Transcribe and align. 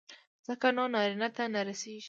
ځکه 0.47 0.67
نو 0.75 0.83
نارينه 0.93 1.29
ته 1.35 1.43
نه 1.53 1.61
رسېږي. 1.67 1.99